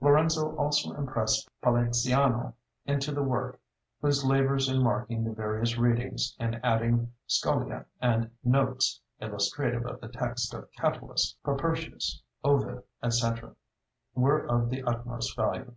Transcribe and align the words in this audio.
Lorenzo 0.00 0.56
also 0.56 0.94
impressed 0.96 1.48
Poliziano 1.62 2.54
into 2.86 3.12
the 3.12 3.22
work, 3.22 3.60
whose 4.02 4.24
labors 4.24 4.68
in 4.68 4.82
marking 4.82 5.22
the 5.22 5.30
various 5.30 5.78
readings, 5.78 6.34
in 6.40 6.54
adding 6.64 7.12
scholia 7.28 7.84
and 8.00 8.28
"notes" 8.42 9.00
illustrative 9.20 9.86
of 9.86 10.00
the 10.00 10.08
text 10.08 10.52
of 10.54 10.68
Catullus, 10.72 11.36
Propertius, 11.44 12.20
Ovid, 12.42 12.82
etc., 13.00 13.54
were 14.16 14.44
of 14.48 14.70
the 14.70 14.82
utmost 14.82 15.36
value. 15.36 15.72